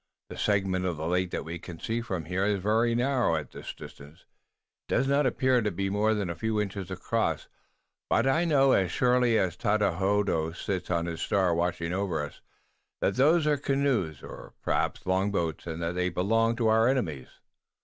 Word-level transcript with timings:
The 0.29 0.35
segment 0.39 0.85
of 0.87 0.97
the 0.97 1.05
lake 1.05 1.29
that 1.29 1.45
we 1.45 1.59
can 1.59 1.79
see 1.79 2.01
from 2.01 2.25
here 2.25 2.43
is 2.43 2.59
very 2.59 2.95
narrow. 2.95 3.35
At 3.35 3.51
this 3.51 3.71
distance 3.71 4.21
it 4.21 4.25
does 4.91 5.07
not 5.07 5.27
appear 5.27 5.61
to 5.61 5.69
be 5.69 5.91
more 5.91 6.15
than 6.15 6.27
a 6.27 6.33
few 6.35 6.59
inches 6.59 6.89
across, 6.89 7.47
but 8.09 8.25
I 8.25 8.43
know 8.43 8.71
as 8.71 8.91
surely 8.91 9.37
as 9.37 9.55
Tododaho 9.55 10.53
sits 10.53 10.89
on 10.89 11.05
his 11.05 11.21
star 11.21 11.53
watching 11.53 11.93
over 11.93 12.23
us, 12.25 12.41
that 12.99 13.13
those 13.15 13.45
are 13.45 13.57
canoes, 13.57 14.23
or 14.23 14.55
perhaps 14.63 15.05
long 15.05 15.29
boats, 15.31 15.67
and 15.67 15.79
that 15.83 15.93
they 15.93 16.09
belong 16.09 16.55
to 16.55 16.67
our 16.67 16.87
enemies." 16.87 17.27